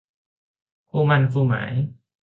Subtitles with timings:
[0.89, 1.73] คู่หมั้นคู่หมาย